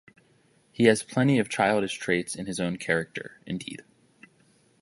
[0.71, 3.83] He has plenty of childish traits in his own character, indeed.